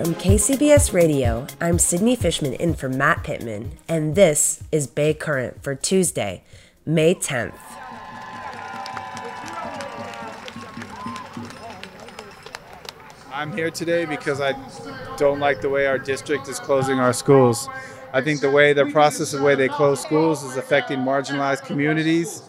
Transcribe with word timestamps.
From 0.00 0.14
KCBS 0.14 0.94
Radio, 0.94 1.46
I'm 1.60 1.78
Sydney 1.78 2.16
Fishman 2.16 2.54
in 2.54 2.72
for 2.72 2.88
Matt 2.88 3.22
Pittman, 3.22 3.72
and 3.86 4.14
this 4.14 4.64
is 4.72 4.86
Bay 4.86 5.12
Current 5.12 5.62
for 5.62 5.74
Tuesday, 5.74 6.42
May 6.86 7.14
10th. 7.14 7.52
I'm 13.30 13.52
here 13.52 13.70
today 13.70 14.06
because 14.06 14.40
I 14.40 14.54
don't 15.18 15.38
like 15.38 15.60
the 15.60 15.68
way 15.68 15.86
our 15.86 15.98
district 15.98 16.48
is 16.48 16.58
closing 16.58 16.98
our 16.98 17.12
schools. 17.12 17.68
I 18.14 18.22
think 18.22 18.40
the 18.40 18.50
way 18.50 18.72
the 18.72 18.86
process 18.86 19.34
of 19.34 19.40
the 19.40 19.44
way 19.44 19.54
they 19.54 19.68
close 19.68 20.00
schools 20.00 20.42
is 20.44 20.56
affecting 20.56 21.00
marginalized 21.00 21.64
communities, 21.66 22.48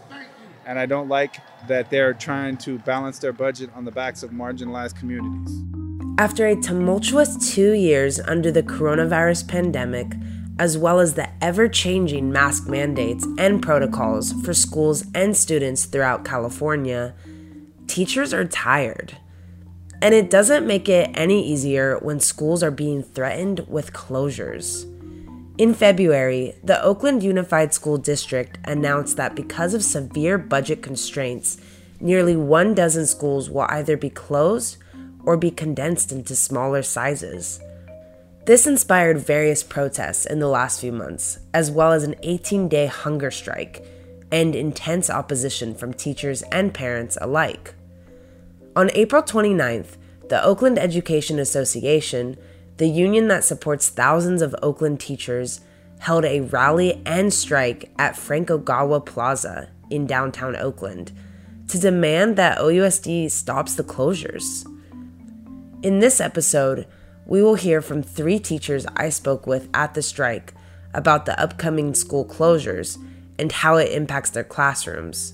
and 0.66 0.80
I 0.80 0.86
don't 0.86 1.10
like 1.10 1.36
that 1.68 1.90
they're 1.90 2.14
trying 2.14 2.56
to 2.60 2.80
balance 2.80 3.20
their 3.20 3.34
budget 3.34 3.72
on 3.76 3.84
the 3.84 3.92
backs 3.92 4.24
of 4.24 4.32
marginalized 4.32 4.96
communities. 4.96 5.66
After 6.22 6.46
a 6.46 6.56
tumultuous 6.56 7.52
two 7.52 7.72
years 7.72 8.20
under 8.20 8.52
the 8.52 8.62
coronavirus 8.62 9.48
pandemic, 9.48 10.14
as 10.60 10.78
well 10.78 11.00
as 11.00 11.16
the 11.16 11.28
ever 11.44 11.68
changing 11.68 12.32
mask 12.32 12.68
mandates 12.68 13.26
and 13.40 13.60
protocols 13.60 14.32
for 14.44 14.54
schools 14.54 15.04
and 15.16 15.36
students 15.36 15.86
throughout 15.86 16.24
California, 16.24 17.16
teachers 17.88 18.36
are 18.36 18.46
tired. 18.46 19.18
And 20.00 20.14
it 20.14 20.30
doesn't 20.30 20.68
make 20.68 20.88
it 20.88 21.10
any 21.16 21.44
easier 21.44 21.98
when 22.04 22.20
schools 22.20 22.62
are 22.62 22.70
being 22.70 23.02
threatened 23.02 23.62
with 23.68 23.92
closures. 23.92 24.86
In 25.58 25.74
February, 25.74 26.54
the 26.64 26.80
Oakland 26.84 27.24
Unified 27.24 27.74
School 27.74 27.98
District 27.98 28.60
announced 28.66 29.18
that 29.18 29.36
because 29.36 29.74
of 29.74 29.84
severe 29.84 30.38
budget 30.38 30.84
constraints, 30.84 31.58
nearly 32.00 32.36
one 32.36 32.76
dozen 32.76 33.08
schools 33.08 33.50
will 33.50 33.66
either 33.70 33.98
be 33.98 34.12
closed 34.12 34.78
or 35.26 35.38
be 35.38 35.52
condensed 35.52 36.12
into 36.12 36.36
smaller 36.36 36.84
sizes. 36.84 37.60
This 38.46 38.66
inspired 38.66 39.20
various 39.20 39.64
protests 39.64 40.26
in 40.26 40.40
the 40.40 40.48
last 40.48 40.82
few 40.82 40.92
months, 40.92 41.40
as 41.54 41.70
well 41.70 41.92
as 41.92 42.04
an 42.04 42.16
18 42.24 42.68
day 42.68 42.88
hunger 42.88 43.32
strike 43.32 43.86
and 44.32 44.56
intense 44.56 45.10
opposition 45.10 45.76
from 45.76 45.94
teachers 45.94 46.42
and 46.44 46.74
parents 46.74 47.18
alike. 47.22 47.76
On 48.76 48.90
April 48.94 49.22
29th, 49.22 49.98
the 50.30 50.44
Oakland 50.44 50.80
Education 50.80 51.38
Association, 51.40 52.38
the 52.78 52.88
union 52.88 53.28
that 53.28 53.44
supports 53.44 53.90
thousands 53.90 54.42
of 54.42 54.56
Oakland 54.64 55.00
teachers, 55.00 55.60
held 56.00 56.26
a 56.26 56.40
rally 56.40 57.02
and 57.06 57.34
strike 57.34 57.92
at 58.00 58.18
Frank 58.18 58.48
Ogawa 58.48 59.06
Plaza 59.06 59.70
in 59.90 60.08
downtown 60.08 60.56
Oakland 60.56 61.12
to 61.68 61.78
demand 61.78 62.38
that 62.38 62.58
OUSD 62.58 63.30
stops 63.30 63.76
the 63.76 63.84
closures. 63.84 64.66
In 65.84 65.98
this 65.98 66.22
episode, 66.22 66.86
we 67.26 67.42
will 67.42 67.56
hear 67.56 67.82
from 67.82 68.04
three 68.04 68.38
teachers 68.38 68.86
I 68.96 69.10
spoke 69.10 69.48
with 69.48 69.68
at 69.74 69.96
the 69.96 70.04
strike 70.04 70.54
about 70.94 71.26
the 71.26 71.40
upcoming 71.42 71.96
school 71.96 72.24
closures 72.24 73.04
and 73.40 73.52
how 73.52 73.78
it 73.78 73.92
impacts 73.92 74.30
their 74.30 74.44
classrooms. 74.44 75.34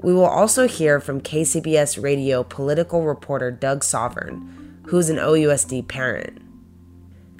We 0.00 0.14
will 0.14 0.24
also 0.24 0.66
hear 0.66 0.98
from 0.98 1.20
KCBS 1.20 2.02
radio 2.02 2.42
political 2.42 3.02
reporter 3.02 3.50
Doug 3.50 3.84
Sovern, 3.84 4.80
who's 4.86 5.10
an 5.10 5.18
OUSD 5.18 5.86
parent. 5.88 6.40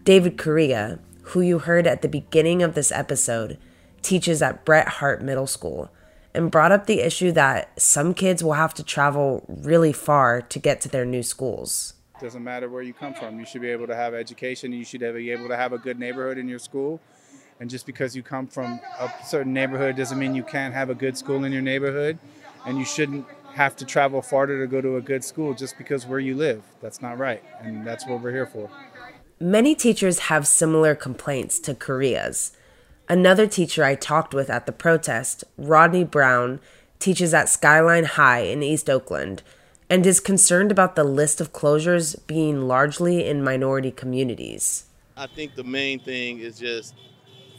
David 0.05 0.37
Correa, 0.37 0.99
who 1.23 1.41
you 1.41 1.59
heard 1.59 1.87
at 1.87 2.03
the 2.03 2.09
beginning 2.09 2.63
of 2.63 2.75
this 2.75 2.93
episode, 2.93 3.57
teaches 4.03 4.43
at 4.43 4.67
Bret 4.67 4.89
Harte 4.89 5.23
Middle 5.23 5.47
School 5.47 5.91
and 6.35 6.51
brought 6.51 6.73
up 6.73 6.85
the 6.85 7.01
issue 7.01 7.33
that 7.33 7.81
some 7.81 8.13
kids 8.13 8.45
will 8.45 8.53
have 8.53 8.75
to 8.75 8.85
travel 8.85 9.43
really 9.49 9.95
far 9.95 10.43
to 10.43 10.59
get 10.59 10.83
to 10.83 10.91
their 10.91 11.07
new 11.07 11.23
schools. 11.23 11.95
Doesn't 12.23 12.45
matter 12.45 12.69
where 12.69 12.83
you 12.83 12.95
come 12.95 13.15
from. 13.15 13.41
You 13.41 13.45
should 13.45 13.63
be 13.63 13.71
able 13.71 13.89
to 13.89 13.97
have 13.97 14.15
education. 14.15 14.73
You 14.73 14.85
should 14.85 15.01
be 15.01 15.33
able 15.33 15.49
to 15.49 15.57
have 15.57 15.73
a 15.73 15.79
good 15.79 15.99
neighborhood 15.99 16.39
in 16.39 16.49
your 16.49 16.61
school. 16.61 17.01
And 17.59 17.69
just 17.69 17.85
because 17.85 18.15
you 18.15 18.23
come 18.23 18.47
from 18.47 18.79
a 19.01 19.11
certain 19.25 19.53
neighborhood 19.53 19.97
doesn't 19.97 20.19
mean 20.21 20.33
you 20.33 20.45
can't 20.45 20.73
have 20.73 20.89
a 20.89 20.95
good 20.95 21.19
school 21.19 21.43
in 21.43 21.51
your 21.51 21.63
neighborhood. 21.63 22.19
And 22.65 22.79
you 22.79 22.85
shouldn't 22.85 23.27
have 23.55 23.75
to 23.75 23.85
travel 23.85 24.23
farther 24.23 24.61
to 24.61 24.69
go 24.69 24.81
to 24.81 24.97
a 24.97 25.01
good 25.01 25.25
school 25.25 25.53
just 25.53 25.77
because 25.77 26.07
where 26.07 26.21
you 26.21 26.37
live. 26.37 26.63
That's 26.81 27.03
not 27.03 27.19
right. 27.19 27.43
And 27.61 27.85
that's 27.85 28.07
what 28.07 28.21
we're 28.23 28.31
here 28.31 28.47
for. 28.47 28.71
Many 29.41 29.75
teachers 29.75 30.21
have 30.21 30.47
similar 30.47 30.95
complaints 30.95 31.59
to 31.59 31.75
Correa's. 31.75 32.53
Another 33.09 33.49
teacher 33.49 33.83
I 33.83 33.97
talked 33.97 34.33
with 34.33 34.49
at 34.49 34.67
the 34.67 34.73
protest, 34.73 35.43
Rodney 35.59 36.05
Brown, 36.05 36.61
teaches 37.01 37.35
at 37.35 37.49
Skyline 37.49 38.05
High 38.05 38.43
in 38.43 38.63
East 38.63 38.89
Oakland 38.89 39.43
and 39.93 40.07
is 40.07 40.21
concerned 40.21 40.71
about 40.73 40.97
the 40.97 41.05
list 41.05 41.39
of 41.39 41.53
closures 41.53 42.17
being 42.27 42.63
largely 42.67 43.29
in 43.29 43.45
minority 43.45 43.91
communities. 43.91 44.87
I 45.19 45.27
think 45.27 45.55
the 45.55 45.65
main 45.65 46.01
thing 46.01 46.39
is 46.39 46.59
just 46.59 46.95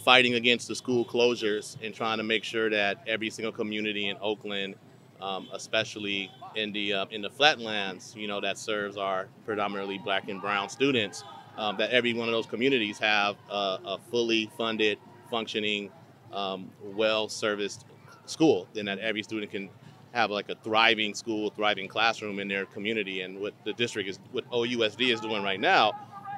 fighting 0.04 0.34
against 0.34 0.68
the 0.68 0.74
school 0.74 1.06
closures 1.06 1.78
and 1.84 1.94
trying 1.94 2.18
to 2.18 2.24
make 2.24 2.44
sure 2.44 2.72
that 2.72 3.04
every 3.06 3.30
single 3.30 3.52
community 3.52 4.10
in 4.10 4.18
Oakland, 4.20 4.74
um, 5.22 5.48
especially 5.54 6.32
in 6.56 6.72
the 6.72 6.94
uh, 6.94 7.06
in 7.12 7.22
the 7.22 7.30
flatlands, 7.30 8.16
you 8.18 8.28
know, 8.28 8.42
that 8.42 8.58
serves 8.58 8.98
our 8.98 9.28
predominantly 9.46 10.00
black 10.00 10.28
and 10.28 10.42
brown 10.42 10.70
students, 10.70 11.24
um, 11.58 11.78
that 11.78 11.92
every 11.92 12.16
one 12.16 12.28
of 12.28 12.34
those 12.34 12.48
communities 12.48 12.98
have 12.98 13.36
a, 13.52 13.78
a 13.86 14.00
fully 14.10 14.50
funded, 14.58 14.98
functioning, 15.30 15.92
um, 16.32 16.72
well-serviced 16.82 17.86
school, 18.26 18.68
and 18.76 18.88
that 18.88 18.98
every 18.98 19.22
student 19.22 19.52
can 19.52 19.70
have 20.13 20.29
like 20.29 20.50
a 20.50 20.56
thriving 20.63 21.13
school, 21.13 21.50
thriving 21.50 21.88
classroom 21.88 22.40
in 22.40 22.47
their 22.47 22.66
community. 22.68 23.22
And 23.22 23.40
what 23.40 23.53
the 23.66 23.74
district 23.74 24.07
is, 24.07 24.19
what 24.31 24.50
OUSD 24.51 25.12
is 25.12 25.19
doing 25.19 25.44
right 25.44 25.59
now, 25.59 25.91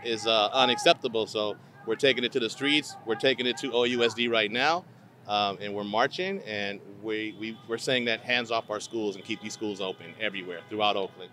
is 0.04 0.26
uh, 0.26 0.50
unacceptable. 0.54 1.28
So 1.28 1.56
we're 1.86 1.96
taking 1.96 2.24
it 2.24 2.32
to 2.32 2.40
the 2.40 2.50
streets. 2.50 2.96
We're 3.06 3.16
taking 3.16 3.46
it 3.46 3.58
to 3.58 3.72
OUSD 3.72 4.32
right 4.32 4.52
now, 4.52 4.86
um, 5.28 5.58
and 5.62 5.74
we're 5.74 5.84
marching. 5.84 6.42
And 6.44 6.80
we, 7.04 7.36
we 7.40 7.58
we're 7.68 7.78
saying 7.78 8.06
that 8.06 8.22
hands 8.22 8.50
off 8.50 8.70
our 8.70 8.80
schools 8.80 9.16
and 9.16 9.26
keep 9.26 9.42
these 9.42 9.54
schools 9.54 9.82
open 9.82 10.14
everywhere 10.22 10.62
throughout 10.70 10.96
Oakland. 10.96 11.32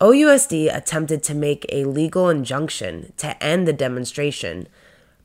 OUSD 0.00 0.74
attempted 0.74 1.24
to 1.24 1.34
make 1.34 1.66
a 1.70 1.84
legal 1.84 2.28
injunction 2.28 3.12
to 3.16 3.42
end 3.42 3.66
the 3.66 3.72
demonstration, 3.72 4.68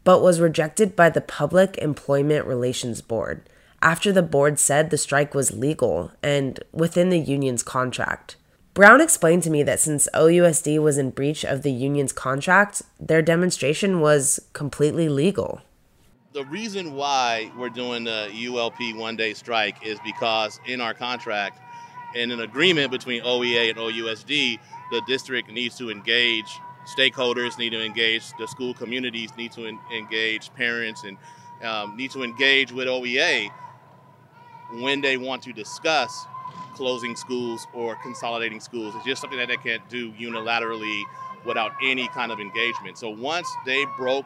but 0.03 0.24
was 0.24 0.41
rejected 0.41 0.95
by 0.95 1.12
the 1.12 1.21
Public 1.21 1.77
Employment 1.77 2.47
Relations 2.47 3.00
Board 3.01 3.47
after 3.83 4.13
the 4.13 4.24
board 4.24 4.57
said 4.57 4.89
the 4.89 4.97
strike 4.97 5.35
was 5.35 5.51
legal 5.51 6.12
and 6.24 6.63
within 6.71 7.09
the 7.09 7.19
union's 7.19 7.62
contract. 7.62 8.38
Brown 8.74 9.01
explained 9.01 9.44
to 9.44 9.51
me 9.51 9.62
that 9.62 9.80
since 9.80 10.07
OUSD 10.15 10.81
was 10.81 10.97
in 10.97 11.12
breach 11.12 11.44
of 11.44 11.62
the 11.62 11.71
union's 11.71 12.13
contract, 12.13 12.81
their 13.00 13.21
demonstration 13.21 14.00
was 14.00 14.39
completely 14.53 15.09
legal. 15.09 15.62
The 16.31 16.45
reason 16.45 16.95
why 16.95 17.51
we're 17.56 17.69
doing 17.69 18.06
the 18.06 18.30
ULP 18.33 18.97
one 18.97 19.15
day 19.15 19.35
strike 19.35 19.86
is 19.86 20.00
because 20.03 20.59
in 20.65 20.81
our 20.81 20.95
contract, 20.95 21.59
in 22.15 22.31
an 22.31 22.39
agreement 22.39 22.89
between 22.89 23.21
OEA 23.21 23.69
and 23.69 23.77
OUSD, 23.77 24.59
the 24.91 25.01
district 25.06 25.51
needs 25.51 25.77
to 25.77 25.91
engage 25.91 26.57
stakeholders, 26.97 27.59
need 27.59 27.71
to 27.71 27.83
engage 27.83 28.31
the 28.39 28.47
school 28.47 28.74
communities, 28.74 29.29
need 29.38 29.51
to 29.51 29.68
engage 29.94 30.53
parents, 30.56 31.03
and 31.03 31.18
um, 31.63 31.95
need 31.95 32.12
to 32.12 32.24
engage 32.24 32.71
with 32.71 32.88
OEA 32.88 33.50
when 34.81 35.02
they 35.02 35.18
want 35.18 35.44
to 35.44 35.54
discuss 35.54 36.25
closing 36.74 37.16
schools 37.16 37.68
or 37.74 37.96
consolidating 37.98 38.60
schools. 38.60 38.96
It's 38.96 39.06
just 39.06 39.22
something 39.22 39.40
that 39.40 39.48
they 39.48 39.58
can't 39.58 39.88
do 39.90 40.12
unilaterally 40.14 41.04
without 41.46 41.72
any 41.81 42.08
kind 42.08 42.31
of 42.31 42.40
engagement. 42.40 42.98
So 42.98 43.10
once 43.10 43.48
they 43.66 43.86
broke 43.98 44.25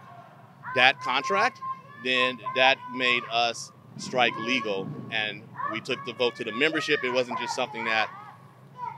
that 0.75 0.99
contract, 1.01 1.59
then 2.03 2.39
that 2.55 2.77
made 2.93 3.23
us 3.31 3.71
strike 3.97 4.37
legal 4.39 4.87
and 5.11 5.41
we 5.71 5.81
took 5.81 6.03
the 6.05 6.13
vote 6.13 6.35
to 6.35 6.43
the 6.43 6.51
membership. 6.51 7.03
It 7.03 7.11
wasn't 7.11 7.39
just 7.39 7.55
something 7.55 7.85
that 7.85 8.09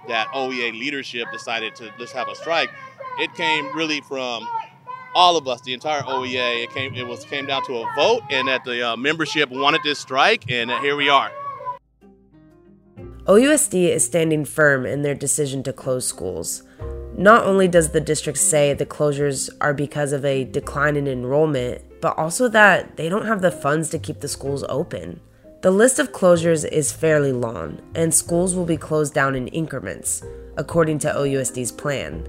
that 0.07 0.27
OEA 0.29 0.71
leadership 0.71 1.27
decided 1.31 1.75
to 1.75 1.93
let's 1.99 2.11
have 2.11 2.27
a 2.27 2.35
strike. 2.35 2.69
It 3.19 3.33
came 3.35 3.75
really 3.75 4.01
from 4.01 4.47
all 5.15 5.37
of 5.37 5.47
us, 5.47 5.61
the 5.61 5.73
entire 5.73 6.01
OEA. 6.01 6.63
It 6.63 6.71
came 6.71 6.93
it 6.95 7.07
was 7.07 7.23
came 7.25 7.45
down 7.45 7.63
to 7.65 7.77
a 7.77 7.91
vote, 7.95 8.23
and 8.29 8.47
that 8.47 8.63
the 8.63 8.91
uh, 8.91 8.95
membership 8.95 9.49
wanted 9.49 9.81
this 9.83 9.99
strike, 9.99 10.49
and 10.49 10.71
here 10.71 10.95
we 10.95 11.09
are. 11.09 11.31
OUSD 13.25 13.89
is 13.89 14.05
standing 14.05 14.43
firm 14.43 14.85
in 14.85 15.03
their 15.03 15.13
decision 15.13 15.61
to 15.63 15.73
close 15.73 16.07
schools. 16.07 16.63
Not 17.15 17.45
only 17.45 17.67
does 17.67 17.91
the 17.91 18.01
district 18.01 18.39
say 18.39 18.73
the 18.73 18.85
closures 18.85 19.49
are 19.61 19.73
because 19.73 20.13
of 20.13 20.23
a 20.25 20.45
decline 20.45 20.95
in 20.95 21.07
enrollment, 21.07 21.81
but 22.01 22.17
also 22.17 22.47
that 22.47 22.95
they 22.97 23.09
don't 23.09 23.25
have 23.25 23.41
the 23.41 23.51
funds 23.51 23.89
to 23.89 23.99
keep 23.99 24.21
the 24.21 24.27
schools 24.27 24.63
open. 24.69 25.19
The 25.61 25.71
list 25.71 25.99
of 25.99 26.13
closures 26.13 26.65
is 26.65 26.93
fairly 26.93 27.33
long, 27.33 27.81
and 27.93 28.13
schools 28.13 28.55
will 28.55 28.65
be 28.65 28.77
closed 28.77 29.13
down 29.13 29.35
in 29.35 29.47
increments, 29.49 30.23
according 30.57 30.99
to 30.99 31.09
OUSD's 31.09 31.73
plan. 31.73 32.25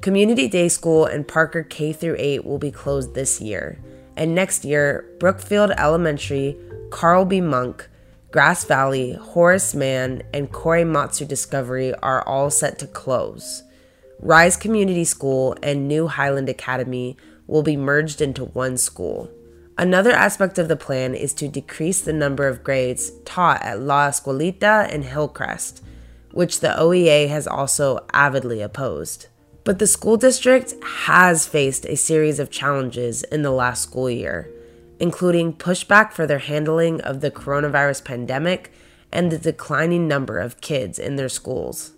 Community 0.00 0.48
Day 0.48 0.68
School 0.68 1.04
and 1.04 1.28
Parker 1.28 1.62
K 1.62 1.94
8 2.00 2.46
will 2.46 2.56
be 2.56 2.70
closed 2.70 3.14
this 3.14 3.38
year, 3.38 3.78
and 4.16 4.34
next 4.34 4.64
year, 4.64 5.04
Brookfield 5.20 5.72
Elementary, 5.72 6.56
Carl 6.88 7.26
B. 7.26 7.42
Munck, 7.42 7.86
Grass 8.30 8.64
Valley, 8.64 9.12
Horace 9.12 9.74
Mann, 9.74 10.22
and 10.32 10.50
Korematsu 10.50 11.28
Discovery 11.28 11.92
are 11.96 12.26
all 12.26 12.50
set 12.50 12.78
to 12.78 12.86
close. 12.86 13.62
Rise 14.20 14.56
Community 14.56 15.04
School 15.04 15.54
and 15.62 15.86
New 15.86 16.06
Highland 16.06 16.48
Academy 16.48 17.18
will 17.46 17.62
be 17.62 17.76
merged 17.76 18.22
into 18.22 18.46
one 18.46 18.78
school. 18.78 19.30
Another 19.76 20.12
aspect 20.12 20.58
of 20.58 20.68
the 20.68 20.76
plan 20.76 21.14
is 21.14 21.34
to 21.34 21.46
decrease 21.46 22.00
the 22.00 22.14
number 22.14 22.48
of 22.48 22.64
grades 22.64 23.10
taught 23.26 23.62
at 23.62 23.80
La 23.80 24.08
Escuelita 24.08 24.90
and 24.90 25.04
Hillcrest, 25.04 25.82
which 26.32 26.60
the 26.60 26.68
OEA 26.78 27.28
has 27.28 27.46
also 27.46 28.06
avidly 28.14 28.62
opposed. 28.62 29.26
But 29.70 29.78
the 29.78 29.86
school 29.86 30.16
district 30.16 30.74
has 30.82 31.46
faced 31.46 31.86
a 31.86 31.94
series 31.94 32.40
of 32.40 32.50
challenges 32.50 33.22
in 33.22 33.42
the 33.42 33.52
last 33.52 33.82
school 33.82 34.10
year, 34.10 34.50
including 34.98 35.52
pushback 35.52 36.10
for 36.10 36.26
their 36.26 36.40
handling 36.40 37.00
of 37.02 37.20
the 37.20 37.30
coronavirus 37.30 38.04
pandemic 38.04 38.72
and 39.12 39.30
the 39.30 39.38
declining 39.38 40.08
number 40.08 40.40
of 40.40 40.60
kids 40.60 40.98
in 40.98 41.14
their 41.14 41.28
schools. 41.28 41.92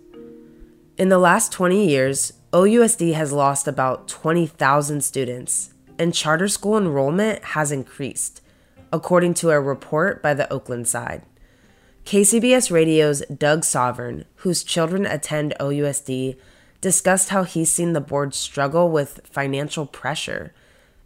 In 0.99 1.09
the 1.09 1.17
last 1.17 1.51
20 1.51 1.89
years, 1.89 2.33
OUSD 2.51 3.15
has 3.15 3.31
lost 3.31 3.67
about 3.67 4.07
20,000 4.07 5.03
students 5.03 5.73
and 5.97 6.13
charter 6.13 6.47
school 6.47 6.77
enrollment 6.77 7.43
has 7.43 7.71
increased, 7.71 8.43
according 8.91 9.33
to 9.33 9.49
a 9.49 9.59
report 9.59 10.21
by 10.21 10.35
the 10.35 10.47
Oaklandside. 10.51 11.23
KCBS 12.05 12.69
Radio's 12.69 13.23
Doug 13.35 13.63
Sovern, 13.63 14.25
whose 14.35 14.63
children 14.63 15.07
attend 15.07 15.55
OUSD, 15.59 16.37
discussed 16.83 17.29
how 17.29 17.43
he's 17.43 17.71
seen 17.71 17.93
the 17.93 18.01
board 18.01 18.35
struggle 18.35 18.89
with 18.89 19.21
financial 19.25 19.87
pressure 19.87 20.53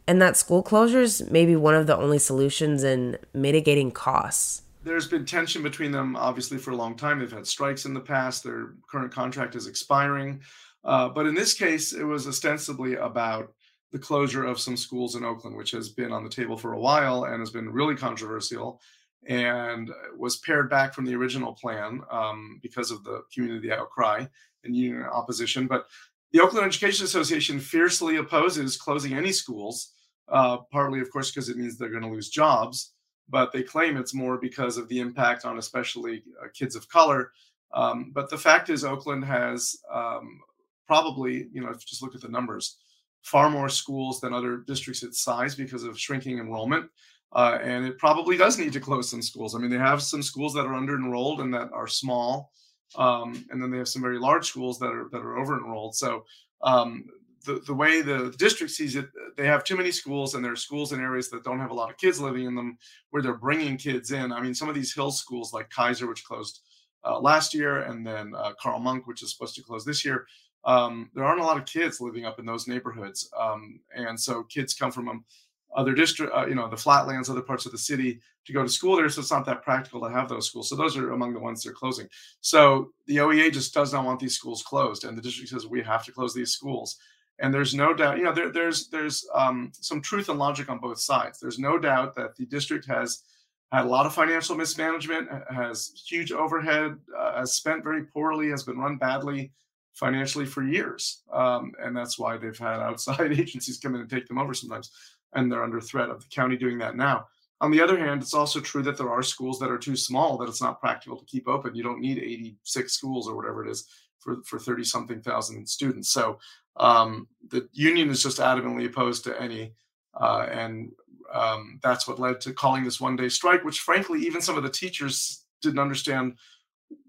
and 0.08 0.22
that 0.22 0.36
school 0.36 0.64
closures 0.64 1.30
may 1.30 1.46
be 1.46 1.56
one 1.56 1.76
of 1.76 1.86
the 1.86 1.96
only 1.96 2.18
solutions 2.18 2.84
in 2.84 3.18
mitigating 3.34 3.92
costs. 3.92 4.64
There's 4.84 5.08
been 5.08 5.26
tension 5.26 5.62
between 5.62 5.92
them, 5.92 6.16
obviously, 6.16 6.58
for 6.58 6.72
a 6.72 6.76
long 6.76 6.96
time. 6.96 7.20
They've 7.20 7.32
had 7.32 7.46
strikes 7.46 7.86
in 7.86 7.94
the 7.94 8.00
past. 8.00 8.44
Their 8.44 8.74
current 8.90 9.12
contract 9.12 9.56
is 9.56 9.68
expiring. 9.68 10.42
Uh, 10.84 11.10
but 11.10 11.28
in 11.28 11.36
this 11.36 11.54
case, 11.54 11.94
it 11.94 12.04
was 12.04 12.26
ostensibly 12.26 12.96
about 12.96 13.54
the 13.92 14.00
closure 14.00 14.46
of 14.46 14.60
some 14.60 14.78
schools 14.78 15.16
in 15.16 15.26
Oakland, 15.26 15.58
which 15.58 15.72
has 15.72 15.90
been 15.90 16.12
on 16.12 16.24
the 16.24 16.30
table 16.30 16.58
for 16.58 16.74
a 16.74 16.80
while 16.80 17.26
and 17.26 17.40
has 17.40 17.52
been 17.52 17.70
really 17.70 17.96
controversial 17.96 18.82
and 19.28 19.92
was 20.18 20.38
pared 20.38 20.70
back 20.70 20.94
from 20.94 21.06
the 21.06 21.16
original 21.16 21.54
plan 21.54 22.02
um, 22.12 22.60
because 22.62 22.92
of 22.92 23.04
the 23.04 23.24
community 23.34 23.72
outcry 23.72 24.26
and 24.64 24.76
union 24.76 25.04
opposition. 25.04 25.68
But 25.68 25.88
the 26.32 26.42
Oakland 26.42 26.66
Education 26.66 27.06
Association 27.06 27.60
fiercely 27.60 28.18
opposes 28.18 28.78
closing 28.78 29.14
any 29.14 29.32
schools, 29.32 29.94
uh, 30.30 30.58
partly, 30.72 31.00
of 31.00 31.12
course, 31.12 31.32
because 31.32 31.50
it 31.50 31.58
means 31.58 31.78
they're 31.78 31.90
going 31.90 32.04
to 32.04 32.10
lose 32.10 32.30
jobs. 32.30 32.94
But 33.30 33.52
they 33.52 33.64
claim 33.64 33.98
it's 33.98 34.14
more 34.14 34.38
because 34.38 34.78
of 34.78 34.88
the 34.88 35.00
impact 35.00 35.46
on 35.46 35.58
especially 35.58 36.24
uh, 36.42 36.48
kids 36.54 36.76
of 36.76 36.88
color. 36.88 37.32
Um, 37.74 38.12
but 38.14 38.30
the 38.30 38.38
fact 38.38 38.70
is, 38.70 38.86
Oakland 38.86 39.26
has 39.26 39.76
um, 39.92 40.40
probably, 40.86 41.50
you 41.52 41.62
know, 41.62 41.70
if 41.70 41.76
you 41.76 41.88
just 41.88 42.02
look 42.02 42.16
at 42.16 42.22
the 42.22 42.30
numbers, 42.30 42.78
far 43.22 43.50
more 43.50 43.68
schools 43.68 44.22
than 44.22 44.34
other 44.34 44.58
districts 44.66 45.04
its 45.04 45.22
size 45.22 45.56
because 45.56 45.84
of 45.84 46.00
shrinking 46.00 46.40
enrollment. 46.40 46.90
Uh, 47.34 47.60
and 47.62 47.86
it 47.86 47.98
probably 47.98 48.38
does 48.38 48.58
need 48.58 48.74
to 48.74 48.80
close 48.80 49.10
some 49.10 49.22
schools. 49.22 49.54
I 49.54 49.60
mean, 49.60 49.70
they 49.70 49.78
have 49.78 50.02
some 50.02 50.24
schools 50.24 50.54
that 50.54 50.66
are 50.66 50.74
under 50.74 50.96
enrolled 50.96 51.42
and 51.42 51.54
that 51.54 51.70
are 51.74 51.88
small, 51.88 52.52
um, 52.96 53.46
and 53.50 53.62
then 53.62 53.70
they 53.70 53.78
have 53.78 53.90
some 53.90 54.02
very 54.02 54.18
large 54.18 54.48
schools 54.48 54.80
that 54.80 54.88
are 54.88 55.10
that 55.12 55.22
are 55.22 55.38
over 55.38 55.58
enrolled. 55.58 55.96
So 55.96 56.24
um, 56.62 57.06
the 57.46 57.62
the 57.68 57.74
way 57.74 58.02
the 58.02 58.34
district 58.38 58.72
sees 58.72 58.96
it, 58.96 59.08
they 59.36 59.46
have 59.46 59.66
too 59.66 59.76
many 59.76 59.92
schools, 59.92 60.36
and 60.36 60.44
there 60.44 60.54
are 60.54 60.58
schools 60.58 60.94
in 60.94 61.02
areas 61.02 61.30
that 61.30 61.44
don't 61.44 61.60
have 61.60 61.72
a 61.72 61.76
lot 61.76 61.92
of 61.92 61.98
kids 61.98 62.20
living 62.20 62.46
in 62.46 62.56
them, 62.56 62.78
where 63.10 63.22
they're 63.22 63.34
bringing 63.34 63.78
kids 63.78 64.12
in. 64.12 64.32
I 64.32 64.42
mean, 64.42 64.56
some 64.56 64.70
of 64.70 64.76
these 64.76 64.94
hill 64.94 65.12
schools 65.12 65.54
like 65.54 65.70
Kaiser, 65.70 66.08
which 66.08 66.24
closed 66.24 66.62
uh, 67.04 67.20
last 67.20 67.54
year, 67.54 67.82
and 67.82 68.08
then 68.08 68.34
uh, 68.36 68.54
Carl 68.60 68.80
Munck, 68.80 69.06
which 69.06 69.22
is 69.22 69.34
supposed 69.34 69.56
to 69.56 69.64
close 69.64 69.84
this 69.84 70.06
year 70.06 70.26
um, 70.68 71.10
there 71.14 71.24
aren't 71.24 71.40
a 71.40 71.46
lot 71.46 71.58
of 71.58 71.66
kids 71.66 72.02
living 72.02 72.26
up 72.26 72.40
in 72.40 72.46
those 72.46 72.68
neighborhoods, 72.68 73.30
um, 73.40 73.80
and 73.96 74.20
so 74.20 74.44
kids 74.44 74.74
come 74.74 74.92
from 74.92 75.08
um, 75.08 75.26
other 75.76 75.94
district, 75.94 76.34
uh, 76.36 76.46
you 76.46 76.56
know, 76.56 76.68
the 76.68 76.78
flatlands, 76.78 77.30
other 77.30 77.42
parts 77.42 77.66
of 77.66 77.72
the 77.72 77.78
city 77.78 78.20
to 78.46 78.54
go 78.54 78.64
to 78.64 78.70
school 78.70 78.96
there. 78.96 79.10
So 79.10 79.22
it's 79.22 79.32
not 79.32 79.46
that 79.46 79.64
practical 79.64 80.02
to 80.02 80.10
have 80.10 80.30
those 80.30 80.48
schools. 80.48 80.70
So 80.70 80.76
those 80.76 80.98
are 80.98 81.12
among 81.12 81.34
the 81.34 81.40
ones 81.40 81.64
they're 81.64 81.74
closing. 81.74 82.08
So 82.42 82.92
the 83.06 83.18
OEA 83.18 83.52
just 83.52 83.74
does 83.74 83.94
not 83.94 84.06
want 84.06 84.20
these 84.20 84.36
schools 84.36 84.64
closed, 84.64 85.04
and 85.04 85.18
the 85.18 85.22
district 85.22 85.50
says 85.50 85.68
we 85.68 85.84
have 85.84 86.06
to 86.06 86.12
close 86.12 86.34
these 86.34 86.52
schools. 86.52 86.98
And 87.40 87.54
there's 87.54 87.76
no 87.76 87.94
doubt, 87.94 88.18
you 88.18 88.24
know, 88.24 88.34
there, 88.34 88.52
there's 88.52 88.88
there's 88.88 89.28
um, 89.34 89.72
some 89.74 90.02
truth 90.02 90.30
and 90.30 90.40
logic 90.40 90.70
on 90.70 90.80
both 90.80 91.00
sides. 91.00 91.40
There's 91.40 91.60
no 91.60 91.78
doubt 91.78 92.16
that 92.16 92.36
the 92.36 92.46
district 92.46 92.86
has 92.88 93.24
had 93.72 93.86
a 93.86 93.90
lot 93.90 94.06
of 94.06 94.14
financial 94.14 94.56
mismanagement, 94.56 95.30
has 95.54 95.92
huge 96.08 96.32
overhead, 96.32 96.98
uh, 97.16 97.40
has 97.40 97.54
spent 97.54 97.84
very 97.84 98.06
poorly, 98.06 98.50
has 98.50 98.64
been 98.64 98.78
run 98.78 98.98
badly 98.98 99.52
financially 99.94 100.46
for 100.46 100.64
years. 100.64 101.24
Um, 101.34 101.74
and 101.84 101.96
that's 101.96 102.20
why 102.20 102.38
they've 102.38 102.58
had 102.58 102.80
outside 102.80 103.32
agencies 103.32 103.80
come 103.80 103.96
in 103.96 104.02
and 104.02 104.10
take 104.10 104.28
them 104.28 104.38
over 104.38 104.54
sometimes. 104.54 104.92
And 105.34 105.52
they're 105.52 105.64
under 105.64 105.82
threat 105.82 106.10
of 106.10 106.22
the 106.22 106.30
county 106.30 106.58
doing 106.58 106.78
that 106.80 106.96
now. 106.96 107.28
On 107.60 107.72
the 107.72 107.82
other 107.82 107.98
hand, 107.98 108.22
it's 108.22 108.34
also 108.36 108.60
true 108.60 108.84
that 108.84 108.98
there 108.98 109.10
are 109.10 109.24
schools 109.24 109.60
that 109.60 109.72
are 109.72 109.80
too 109.80 109.96
small 109.96 110.38
that 110.38 110.48
it's 110.48 110.62
not 110.62 110.80
practical 110.80 111.18
to 111.18 111.26
keep 111.26 111.48
open. 111.48 111.76
You 111.76 111.84
don't 111.84 112.02
need 112.02 112.20
86 112.20 112.94
schools 112.94 113.28
or 113.28 113.36
whatever 113.36 113.66
it 113.66 113.72
is 113.72 113.88
for, 114.20 114.44
for 114.46 114.60
30 114.60 114.84
something 114.84 115.22
thousand 115.22 115.68
students. 115.68 116.10
So 116.10 116.40
um, 116.78 117.28
the 117.50 117.68
union 117.74 118.10
is 118.10 118.22
just 118.22 118.38
adamantly 118.38 118.86
opposed 118.86 119.24
to 119.24 119.42
any. 119.42 119.74
Uh, 120.20 120.48
and 120.52 120.92
um, 121.34 121.80
that's 121.82 122.08
what 122.08 122.20
led 122.20 122.42
to 122.42 122.54
calling 122.54 122.84
this 122.84 123.02
one 123.02 123.16
day 123.16 123.30
strike, 123.30 123.64
which 123.64 123.80
frankly, 123.80 124.22
even 124.22 124.42
some 124.42 124.58
of 124.58 124.64
the 124.64 124.70
teachers 124.70 125.46
didn't 125.62 125.80
understand 125.80 126.36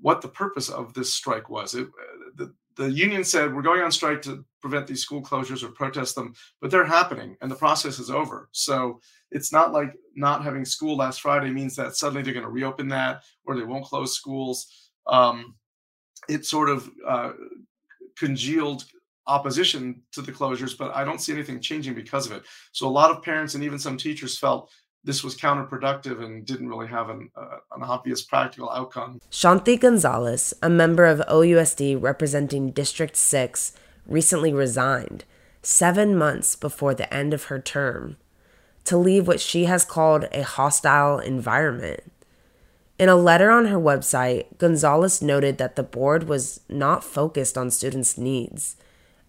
what 0.01 0.23
the 0.23 0.29
purpose 0.29 0.69
of 0.69 0.95
this 0.95 1.13
strike 1.13 1.51
was. 1.51 1.75
It, 1.75 1.89
the, 2.37 2.55
the 2.77 2.91
union 2.91 3.25
said 3.25 3.55
we're 3.55 3.63
going 3.63 3.83
on 3.83 3.93
strike 3.93 4.23
to 4.23 4.45
prevent 4.61 4.87
these 4.87 5.03
school 5.03 5.23
closures 5.23 5.63
or 5.63 5.69
protest 5.69 6.15
them, 6.15 6.35
but 6.61 6.71
they're 6.71 6.85
happening 6.85 7.37
and 7.41 7.51
the 7.51 7.57
process 7.57 7.99
is 7.99 8.11
over. 8.11 8.49
So 8.53 9.01
it's 9.31 9.53
not 9.53 9.73
like 9.73 9.93
not 10.15 10.43
having 10.45 10.65
school 10.65 10.97
last 10.97 11.21
Friday 11.21 11.51
means 11.51 11.77
that 11.77 11.97
suddenly 11.97 12.23
they're 12.23 12.35
going 12.35 12.45
to 12.45 12.51
reopen 12.51 12.89
that 12.89 13.23
or 13.45 13.57
they 13.57 13.65
won't 13.65 13.85
close 13.85 14.15
schools. 14.15 14.91
Um, 15.07 15.55
it 16.29 16.45
sort 16.45 16.69
of 16.69 16.91
uh, 17.07 17.33
congealed 18.19 18.85
opposition 19.27 20.03
to 20.13 20.23
the 20.23 20.33
closures, 20.33 20.77
but 20.77 20.95
I 20.95 21.05
don't 21.05 21.21
see 21.21 21.33
anything 21.33 21.61
changing 21.61 21.95
because 21.95 22.27
of 22.27 22.33
it. 22.33 22.43
So 22.73 22.89
a 22.89 22.91
lot 22.91 23.11
of 23.11 23.23
parents 23.23 23.55
and 23.55 23.63
even 23.63 23.79
some 23.79 23.97
teachers 23.97 24.39
felt 24.39 24.71
this 25.05 25.23
was 25.23 25.37
counterproductive 25.37 26.23
and 26.25 26.45
didn't 26.45 26.69
really 26.69 26.89
have 26.89 27.09
an, 27.09 27.31
uh, 27.37 27.59
an 27.73 27.83
obvious 27.83 28.23
practical 28.23 28.71
outcome. 28.71 29.21
Shanthi 29.31 29.79
Gonzales, 29.79 30.53
a 30.63 30.69
member 30.69 31.07
of 31.07 31.21
OUSD 31.21 32.01
representing 32.03 32.73
District 32.73 33.17
6, 33.17 33.73
recently 34.09 34.53
resigned 34.53 35.25
seven 35.63 36.17
months 36.17 36.57
before 36.57 36.95
the 36.95 37.13
end 37.13 37.35
of 37.35 37.45
her 37.45 37.59
term 37.61 38.17
to 38.85 38.97
leave 38.97 39.29
what 39.29 39.41
she 39.41 39.67
has 39.67 39.85
called 39.85 40.27
a 40.33 40.43
hostile 40.43 41.19
environment. 41.19 42.01
In 42.99 43.09
a 43.09 43.15
letter 43.15 43.51
on 43.51 43.67
her 43.67 43.79
website, 43.79 44.47
Gonzales 44.59 45.23
noted 45.23 45.59
that 45.59 45.77
the 45.77 45.83
board 45.83 46.25
was 46.25 46.61
not 46.69 47.05
focused 47.05 47.57
on 47.57 47.71
students' 47.71 48.19
needs 48.19 48.77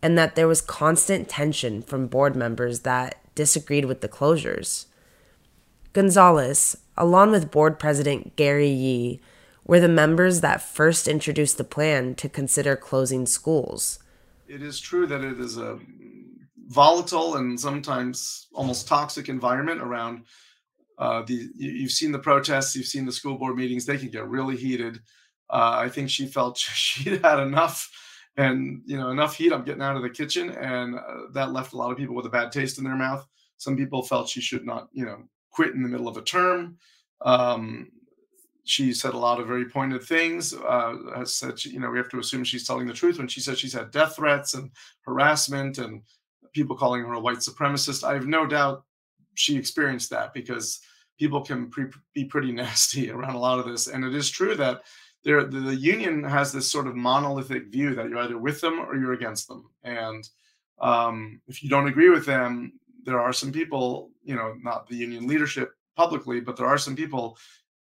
and 0.01 0.17
that 0.17 0.36
there 0.36 0.48
was 0.48 0.62
constant 0.62 1.27
tension 1.27 1.81
from 1.81 2.07
board 2.07 2.36
members 2.36 2.79
that 2.79 3.21
disagreed 3.36 3.86
with 3.86 4.01
the 4.01 4.07
closures. 4.07 4.86
Gonzales, 5.93 6.77
along 6.98 7.31
with 7.31 7.51
board 7.51 7.79
president 7.79 8.36
Gary 8.36 8.69
Yee, 8.69 9.19
were 9.65 9.79
the 9.79 9.88
members 9.88 10.41
that 10.41 10.62
first 10.62 11.07
introduced 11.07 11.57
the 11.57 11.63
plan 11.63 12.15
to 12.15 12.29
consider 12.29 12.75
closing 12.75 13.25
schools. 13.25 14.00
It 14.50 14.63
is 14.63 14.79
true 14.79 15.06
that 15.06 15.24
it 15.24 15.39
is 15.39 15.58
a 15.58 15.79
volatile 16.68 17.36
and 17.36 17.60
sometimes 17.60 18.48
almost 18.51 18.88
toxic 18.88 19.29
environment 19.29 19.79
around 19.79 20.24
uh, 20.98 21.22
the. 21.22 21.50
You've 21.56 21.91
seen 21.91 22.12
the 22.12 22.20
protests, 22.20 22.75
you've 22.75 22.88
seen 22.88 23.06
the 23.06 23.12
school 23.12 23.38
board 23.38 23.56
meetings; 23.56 23.86
they 23.86 23.98
can 23.98 24.10
get 24.10 24.27
really 24.27 24.58
heated. 24.58 25.01
Uh, 25.51 25.77
I 25.77 25.89
think 25.89 26.10
she 26.10 26.25
felt 26.25 26.58
she'd 26.58 27.24
had 27.24 27.39
enough, 27.39 27.91
and 28.38 28.82
you 28.86 28.98
know 28.98 29.12
enough 29.12 29.36
heat. 29.36 29.53
I'm 29.53 29.63
getting 29.63 29.84
out 29.84 29.96
of 29.96 30.01
the 30.01 30.10
kitchen, 30.10 30.50
and 30.50 30.96
uh, 30.96 31.32
that 31.34 31.53
left 31.53 31.74
a 31.74 31.77
lot 31.77 31.91
of 31.91 31.98
people 31.98 32.15
with 32.15 32.25
a 32.25 32.29
bad 32.29 32.51
taste 32.51 32.79
in 32.79 32.84
their 32.84 32.96
mouth. 32.96 33.27
Some 33.58 33.77
people 33.77 34.01
felt 34.01 34.29
she 34.29 34.41
should 34.41 34.65
not, 34.65 34.88
you 34.94 35.06
know, 35.06 35.25
quit 35.51 35.75
in 35.75 35.84
the 35.84 35.89
middle 35.89 36.08
of 36.08 36.18
a 36.18 36.24
term. 36.24 36.77
Um, 37.22 37.91
she 38.69 38.93
said 38.93 39.15
a 39.15 39.17
lot 39.17 39.39
of 39.39 39.47
very 39.47 39.65
pointed 39.65 40.03
things. 40.03 40.53
Uh, 40.53 41.25
said, 41.25 41.57
she, 41.57 41.71
you 41.71 41.79
know, 41.79 41.89
we 41.89 41.97
have 41.97 42.09
to 42.09 42.19
assume 42.19 42.43
she's 42.43 42.67
telling 42.67 42.85
the 42.85 42.93
truth 42.93 43.17
when 43.17 43.27
she 43.27 43.39
says 43.39 43.57
she's 43.57 43.73
had 43.73 43.89
death 43.89 44.15
threats 44.15 44.53
and 44.53 44.69
harassment 45.01 45.79
and 45.79 46.03
people 46.53 46.75
calling 46.75 47.01
her 47.01 47.13
a 47.13 47.19
white 47.19 47.39
supremacist. 47.39 48.03
I 48.03 48.13
have 48.13 48.27
no 48.27 48.45
doubt 48.45 48.83
she 49.33 49.57
experienced 49.57 50.11
that 50.11 50.35
because 50.35 50.81
people 51.17 51.41
can 51.41 51.71
pre- 51.71 51.85
be 52.13 52.25
pretty 52.25 52.51
nasty 52.63 53.09
around 53.09 53.33
a 53.33 53.39
lot 53.39 53.57
of 53.57 53.65
this. 53.65 53.88
And 53.88 54.05
it 54.05 54.13
is 54.13 54.29
true 54.29 54.53
that 54.55 54.83
there, 55.23 55.43
the, 55.45 55.61
the 55.61 55.75
union 55.75 56.23
has 56.23 56.51
this 56.51 56.71
sort 56.71 56.85
of 56.85 56.95
monolithic 56.95 57.69
view 57.69 57.95
that 57.95 58.07
you're 58.07 58.19
either 58.19 58.38
with 58.38 58.61
them 58.61 58.79
or 58.79 58.95
you're 58.95 59.13
against 59.13 59.47
them. 59.47 59.67
And 59.83 60.29
um, 60.79 61.41
if 61.47 61.63
you 61.63 61.69
don't 61.71 61.88
agree 61.88 62.09
with 62.09 62.27
them, 62.27 62.73
there 63.03 63.19
are 63.19 63.33
some 63.33 63.51
people, 63.51 64.11
you 64.23 64.35
know, 64.35 64.55
not 64.61 64.88
the 64.88 64.95
union 64.95 65.25
leadership 65.25 65.71
publicly, 65.95 66.39
but 66.39 66.55
there 66.55 66.67
are 66.67 66.77
some 66.77 66.95
people 66.95 67.35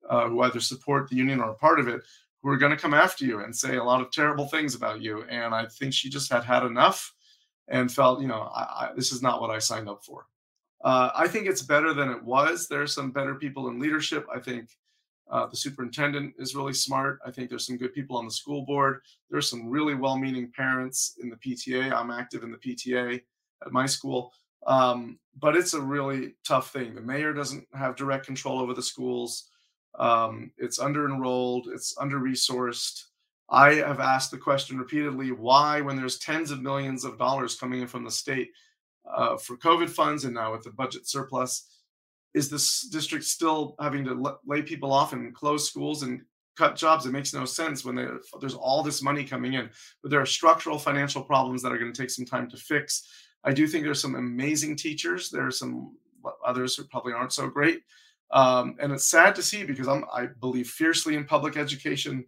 uh, 0.08 0.28
who 0.28 0.42
either 0.42 0.60
support 0.60 1.08
the 1.08 1.16
union 1.16 1.40
or 1.40 1.50
are 1.50 1.54
part 1.54 1.80
of 1.80 1.88
it 1.88 2.02
who 2.42 2.50
are 2.50 2.56
going 2.56 2.70
to 2.70 2.80
come 2.80 2.94
after 2.94 3.24
you 3.24 3.40
and 3.40 3.54
say 3.54 3.76
a 3.76 3.84
lot 3.84 4.00
of 4.00 4.10
terrible 4.10 4.46
things 4.46 4.74
about 4.74 5.02
you. 5.02 5.24
And 5.24 5.54
I 5.54 5.66
think 5.66 5.92
she 5.92 6.08
just 6.08 6.32
had 6.32 6.44
had 6.44 6.62
enough 6.62 7.12
and 7.68 7.92
felt, 7.92 8.20
you 8.20 8.28
know, 8.28 8.50
I, 8.54 8.60
I, 8.60 8.90
this 8.94 9.12
is 9.12 9.22
not 9.22 9.40
what 9.40 9.50
I 9.50 9.58
signed 9.58 9.88
up 9.88 10.04
for. 10.04 10.26
Uh, 10.84 11.10
I 11.14 11.26
think 11.26 11.46
it's 11.46 11.62
better 11.62 11.92
than 11.92 12.10
it 12.10 12.22
was. 12.22 12.68
There 12.68 12.82
are 12.82 12.86
some 12.86 13.10
better 13.10 13.34
people 13.34 13.68
in 13.68 13.80
leadership. 13.80 14.26
I 14.32 14.38
think 14.38 14.70
uh, 15.30 15.46
the 15.46 15.56
superintendent 15.56 16.34
is 16.38 16.54
really 16.54 16.72
smart. 16.72 17.18
I 17.26 17.30
think 17.30 17.50
there's 17.50 17.66
some 17.66 17.76
good 17.76 17.92
people 17.92 18.16
on 18.16 18.24
the 18.24 18.30
school 18.30 18.64
board. 18.64 19.00
There's 19.28 19.50
some 19.50 19.68
really 19.68 19.94
well-meaning 19.94 20.52
parents 20.56 21.16
in 21.20 21.28
the 21.28 21.36
PTA. 21.36 21.92
I'm 21.92 22.10
active 22.10 22.44
in 22.44 22.52
the 22.52 22.58
PTA 22.58 23.20
at 23.66 23.72
my 23.72 23.86
school, 23.86 24.32
um, 24.66 25.18
but 25.38 25.56
it's 25.56 25.74
a 25.74 25.80
really 25.80 26.34
tough 26.46 26.72
thing. 26.72 26.94
The 26.94 27.00
mayor 27.00 27.32
doesn't 27.34 27.66
have 27.74 27.96
direct 27.96 28.24
control 28.24 28.60
over 28.60 28.72
the 28.72 28.82
schools. 28.82 29.50
Um, 29.96 30.50
it's 30.58 30.78
under 30.78 31.06
enrolled. 31.06 31.68
It's 31.72 31.94
under 31.98 32.18
resourced. 32.18 33.04
I 33.50 33.74
have 33.74 34.00
asked 34.00 34.30
the 34.30 34.38
question 34.38 34.78
repeatedly: 34.78 35.32
Why, 35.32 35.80
when 35.80 35.96
there's 35.96 36.18
tens 36.18 36.50
of 36.50 36.62
millions 36.62 37.04
of 37.04 37.18
dollars 37.18 37.56
coming 37.56 37.80
in 37.80 37.88
from 37.88 38.04
the 38.04 38.10
state 38.10 38.50
uh, 39.10 39.36
for 39.36 39.56
COVID 39.56 39.88
funds, 39.88 40.24
and 40.24 40.34
now 40.34 40.52
with 40.52 40.62
the 40.62 40.70
budget 40.70 41.08
surplus, 41.08 41.66
is 42.34 42.48
this 42.48 42.82
district 42.88 43.24
still 43.24 43.74
having 43.80 44.04
to 44.04 44.38
lay 44.46 44.62
people 44.62 44.92
off 44.92 45.12
and 45.12 45.34
close 45.34 45.68
schools 45.68 46.02
and 46.02 46.22
cut 46.56 46.76
jobs? 46.76 47.06
It 47.06 47.12
makes 47.12 47.32
no 47.32 47.44
sense 47.44 47.84
when 47.84 47.94
there's 48.40 48.54
all 48.54 48.82
this 48.82 49.02
money 49.02 49.24
coming 49.24 49.54
in. 49.54 49.70
But 50.02 50.10
there 50.10 50.20
are 50.20 50.26
structural 50.26 50.78
financial 50.78 51.22
problems 51.22 51.62
that 51.62 51.72
are 51.72 51.78
going 51.78 51.92
to 51.92 52.00
take 52.00 52.10
some 52.10 52.26
time 52.26 52.48
to 52.50 52.56
fix. 52.56 53.08
I 53.44 53.52
do 53.52 53.66
think 53.66 53.84
there's 53.84 54.02
some 54.02 54.16
amazing 54.16 54.76
teachers. 54.76 55.30
There 55.30 55.46
are 55.46 55.50
some 55.50 55.96
others 56.44 56.76
who 56.76 56.84
probably 56.84 57.12
aren't 57.12 57.32
so 57.32 57.48
great. 57.48 57.80
Um, 58.30 58.76
and 58.80 58.92
it's 58.92 59.08
sad 59.08 59.34
to 59.36 59.42
see 59.42 59.64
because 59.64 59.88
I'm, 59.88 60.04
I 60.12 60.26
believe 60.40 60.68
fiercely 60.68 61.16
in 61.16 61.24
public 61.24 61.56
education. 61.56 62.24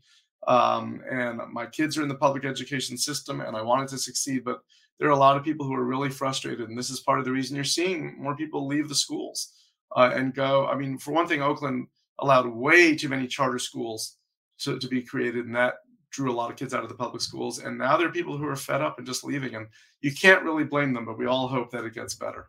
Um, 0.47 1.02
and 1.11 1.40
my 1.52 1.66
kids 1.66 1.99
are 1.99 2.02
in 2.02 2.09
the 2.09 2.14
public 2.14 2.45
education 2.45 2.97
system 2.97 3.40
and 3.40 3.57
I 3.57 3.62
wanted 3.62 3.88
to 3.88 3.99
succeed. 3.99 4.45
But 4.45 4.61
there 4.99 5.09
are 5.09 5.12
a 5.12 5.16
lot 5.16 5.37
of 5.37 5.45
people 5.45 5.66
who 5.66 5.75
are 5.75 5.85
really 5.85 6.11
frustrated. 6.11 6.69
And 6.69 6.78
this 6.78 6.90
is 6.90 7.00
part 7.00 7.19
of 7.19 7.25
the 7.25 7.33
reason 7.33 7.57
you're 7.57 7.64
seeing 7.64 8.16
more 8.19 8.37
people 8.37 8.66
leave 8.66 8.88
the 8.88 8.95
schools 8.95 9.52
uh, 9.97 10.11
and 10.14 10.35
go. 10.35 10.66
I 10.66 10.76
mean, 10.76 10.99
for 10.99 11.12
one 11.12 11.26
thing, 11.26 11.42
Oakland 11.42 11.88
allowed 12.19 12.47
way 12.47 12.95
too 12.97 13.09
many 13.09 13.26
charter 13.26 13.59
schools 13.59 14.16
to, 14.61 14.78
to 14.78 14.88
be 14.88 15.02
created. 15.02 15.47
And 15.47 15.54
that 15.57 15.76
drew 16.11 16.30
a 16.30 16.35
lot 16.35 16.50
of 16.50 16.57
kids 16.57 16.75
out 16.75 16.83
of 16.83 16.88
the 16.88 16.95
public 16.95 17.23
schools. 17.23 17.61
And 17.61 17.78
now 17.78 17.97
there 17.97 18.09
are 18.09 18.12
people 18.12 18.37
who 18.37 18.47
are 18.47 18.57
fed 18.57 18.83
up 18.83 18.99
and 18.99 19.07
just 19.07 19.25
leaving. 19.25 19.54
And 19.54 19.66
you 20.00 20.12
can't 20.12 20.45
really 20.45 20.64
blame 20.64 20.92
them, 20.92 21.04
but 21.04 21.19
we 21.19 21.26
all 21.26 21.49
hope 21.49 21.71
that 21.71 21.85
it 21.85 21.95
gets 21.95 22.14
better. 22.14 22.49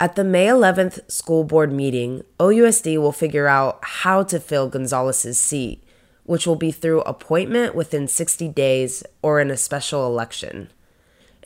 At 0.00 0.14
the 0.14 0.22
May 0.22 0.46
11th 0.46 1.10
school 1.10 1.42
board 1.42 1.72
meeting, 1.72 2.22
OUSD 2.38 2.98
will 2.98 3.10
figure 3.10 3.48
out 3.48 3.80
how 3.82 4.22
to 4.22 4.38
fill 4.38 4.68
Gonzales's 4.68 5.40
seat, 5.40 5.82
which 6.22 6.46
will 6.46 6.54
be 6.54 6.70
through 6.70 7.00
appointment 7.00 7.74
within 7.74 8.06
60 8.06 8.46
days 8.50 9.02
or 9.22 9.40
in 9.40 9.50
a 9.50 9.56
special 9.56 10.06
election. 10.06 10.70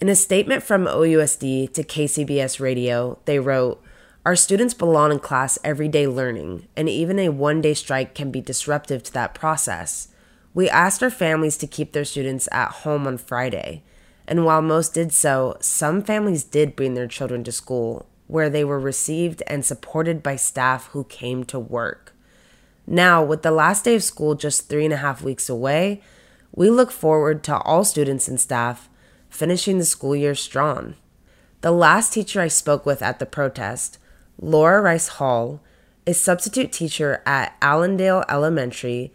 In 0.02 0.10
a 0.10 0.14
statement 0.14 0.62
from 0.62 0.84
OUSD 0.84 1.72
to 1.72 1.82
KCBS 1.82 2.60
Radio, 2.60 3.18
they 3.24 3.38
wrote, 3.38 3.82
Our 4.26 4.36
students 4.36 4.74
belong 4.74 5.12
in 5.12 5.18
class 5.18 5.58
everyday 5.64 6.06
learning, 6.06 6.68
and 6.76 6.90
even 6.90 7.18
a 7.18 7.30
one 7.30 7.62
day 7.62 7.72
strike 7.72 8.14
can 8.14 8.30
be 8.30 8.42
disruptive 8.42 9.02
to 9.04 9.12
that 9.14 9.32
process. 9.32 10.08
We 10.52 10.68
asked 10.68 11.02
our 11.02 11.08
families 11.08 11.56
to 11.56 11.66
keep 11.66 11.92
their 11.92 12.04
students 12.04 12.50
at 12.52 12.82
home 12.82 13.06
on 13.06 13.16
Friday, 13.16 13.82
and 14.28 14.44
while 14.44 14.60
most 14.60 14.92
did 14.92 15.10
so, 15.10 15.56
some 15.60 16.02
families 16.02 16.44
did 16.44 16.76
bring 16.76 16.92
their 16.92 17.06
children 17.06 17.44
to 17.44 17.52
school 17.52 18.06
where 18.32 18.48
they 18.48 18.64
were 18.64 18.80
received 18.80 19.42
and 19.46 19.62
supported 19.62 20.22
by 20.22 20.34
staff 20.34 20.86
who 20.88 21.04
came 21.04 21.44
to 21.44 21.58
work. 21.58 22.14
Now, 22.86 23.22
with 23.22 23.42
the 23.42 23.50
last 23.50 23.84
day 23.84 23.94
of 23.94 24.02
school 24.02 24.34
just 24.34 24.70
three 24.70 24.86
and 24.86 24.94
a 24.94 24.96
half 24.96 25.20
weeks 25.20 25.50
away, 25.50 26.00
we 26.50 26.70
look 26.70 26.90
forward 26.90 27.44
to 27.44 27.58
all 27.58 27.84
students 27.84 28.28
and 28.28 28.40
staff 28.40 28.88
finishing 29.28 29.76
the 29.76 29.84
school 29.84 30.16
year 30.16 30.34
strong. 30.34 30.94
The 31.60 31.72
last 31.72 32.14
teacher 32.14 32.40
I 32.40 32.48
spoke 32.48 32.86
with 32.86 33.02
at 33.02 33.18
the 33.18 33.26
protest, 33.26 33.98
Laura 34.40 34.80
Rice 34.80 35.08
Hall, 35.08 35.60
a 36.06 36.14
substitute 36.14 36.72
teacher 36.72 37.22
at 37.26 37.54
Allendale 37.60 38.24
Elementary, 38.30 39.12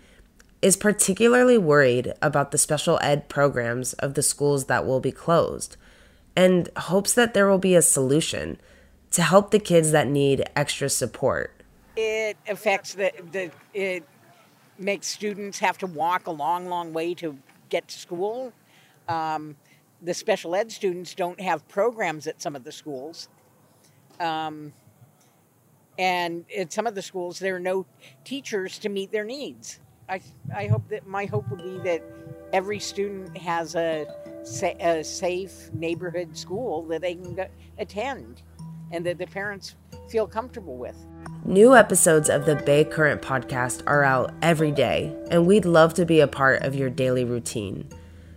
is 0.62 0.78
particularly 0.78 1.58
worried 1.58 2.14
about 2.22 2.52
the 2.52 2.58
special 2.60 3.00
ed 3.02 3.30
programs 3.30 3.94
of 3.94 4.14
the 4.14 4.22
schools 4.22 4.66
that 4.66 4.86
will 4.86 5.00
be 5.00 5.12
closed 5.12 5.76
and 6.36 6.70
hopes 6.78 7.14
that 7.14 7.34
there 7.34 7.50
will 7.50 7.58
be 7.58 7.74
a 7.74 7.82
solution 7.82 8.60
to 9.12 9.22
help 9.22 9.52
the 9.52 9.60
kids 9.60 9.92
that 9.92 10.08
need 10.08 10.44
extra 10.56 10.90
support. 10.90 11.54
It 11.96 12.38
affects 12.48 12.94
the, 12.94 13.12
the 13.32 13.52
it 13.74 14.04
makes 14.78 15.08
students 15.08 15.60
have 15.60 15.78
to 15.80 15.88
walk 15.88 16.28
a 16.28 16.32
long, 16.32 16.68
long 16.68 16.94
way 16.94 17.14
to 17.16 17.38
get 17.70 17.88
to 17.88 17.98
school. 17.98 18.54
Um, 19.08 19.56
the 20.02 20.14
special 20.14 20.56
ed 20.56 20.72
students 20.72 21.16
don't 21.16 21.40
have 21.42 21.68
programs 21.68 22.28
at 22.28 22.42
some 22.42 22.56
of 22.56 22.64
the 22.64 22.72
schools. 22.72 23.30
Um, 24.20 24.74
and 25.98 26.46
at 26.56 26.72
some 26.72 26.86
of 26.86 26.94
the 26.94 27.02
schools, 27.02 27.40
there 27.40 27.56
are 27.56 27.60
no 27.60 27.86
teachers 28.24 28.78
to 28.80 28.90
meet 28.90 29.12
their 29.12 29.24
needs. 29.24 29.80
I, 30.08 30.22
I 30.56 30.68
hope 30.68 30.88
that 30.90 31.08
my 31.08 31.26
hope 31.26 31.50
would 31.50 31.64
be 31.64 31.80
that 31.90 32.04
every 32.54 32.80
student 32.80 33.36
has 33.38 33.76
a, 33.76 34.06
a 34.80 35.04
safe 35.04 35.72
neighborhood 35.74 36.38
school 36.38 36.84
that 36.84 37.02
they 37.02 37.16
can 37.16 37.48
attend 37.78 38.44
and 38.92 39.06
that 39.06 39.18
the 39.18 39.28
parents 39.28 39.76
feel 40.10 40.28
comfortable 40.28 40.78
with. 40.78 40.96
New 41.46 41.76
episodes 41.76 42.30
of 42.30 42.46
the 42.46 42.56
Bay 42.56 42.84
Current 42.84 43.22
podcast 43.22 43.82
are 43.88 44.04
out 44.04 44.34
every 44.42 44.72
day, 44.72 45.16
and 45.32 45.46
we'd 45.46 45.66
love 45.66 45.94
to 45.96 46.06
be 46.06 46.20
a 46.20 46.28
part 46.28 46.62
of 46.64 46.76
your 46.76 46.90
daily 46.90 47.24
routine. 47.24 47.88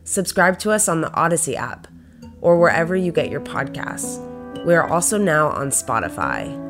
Subscribe 0.04 0.59
to 0.61 0.71
us 0.71 0.88
on 0.88 1.00
the 1.00 1.12
Odyssey 1.14 1.57
app 1.57 1.87
or 2.40 2.59
wherever 2.59 2.97
you 2.97 3.12
get 3.12 3.30
your 3.30 3.40
podcasts. 3.40 4.26
We 4.64 4.75
are 4.75 4.88
also 4.88 5.19
now 5.19 5.49
on 5.49 5.71
Spotify. 5.71 6.69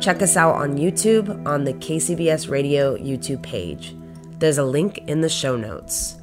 Check 0.00 0.22
us 0.22 0.36
out 0.36 0.54
on 0.54 0.78
YouTube 0.78 1.46
on 1.46 1.64
the 1.64 1.74
KCBS 1.74 2.48
Radio 2.48 2.96
YouTube 2.96 3.42
page. 3.42 3.94
There's 4.38 4.58
a 4.58 4.64
link 4.64 4.98
in 5.06 5.20
the 5.20 5.28
show 5.28 5.56
notes. 5.56 6.19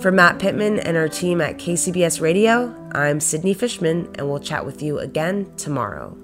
For 0.00 0.12
Matt 0.12 0.38
Pittman 0.38 0.80
and 0.80 0.96
our 0.96 1.08
team 1.08 1.40
at 1.40 1.56
KCBS 1.56 2.20
Radio, 2.20 2.74
I'm 2.92 3.20
Sydney 3.20 3.54
Fishman, 3.54 4.14
and 4.16 4.28
we'll 4.28 4.38
chat 4.38 4.66
with 4.66 4.82
you 4.82 4.98
again 4.98 5.50
tomorrow. 5.56 6.23